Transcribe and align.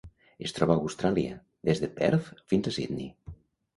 Es 0.47 0.53
troba 0.57 0.77
a 0.77 0.81
Austràlia: 0.85 1.37
des 1.71 1.81
de 1.85 1.91
Perth 2.01 2.33
fins 2.55 2.71
a 2.71 2.75
Sydney. 2.79 3.13